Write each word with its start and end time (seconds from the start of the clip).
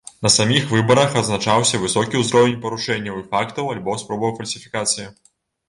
На 0.25 0.29
саміх 0.35 0.63
выбарах 0.69 1.13
адзначаўся 1.21 1.81
высокі 1.83 2.23
ўзровень 2.23 2.57
парушэнняў 2.65 3.21
і 3.21 3.23
фактаў 3.37 3.73
альбо 3.77 4.01
спробаў 4.07 4.37
фальсіфікацый. 4.43 5.11